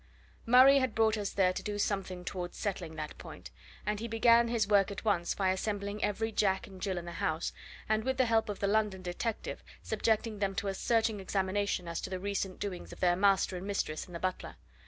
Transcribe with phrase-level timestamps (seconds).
[0.47, 3.51] Murray had brought us there to do something towards settling that point,
[3.85, 7.11] and he began his work at once by assembling every Jack and Jill in the
[7.11, 7.53] house
[7.87, 12.01] and, with the help of the London detective, subjecting them to a searching examination as
[12.01, 14.55] to the recent doings of their master and mistress and the butler.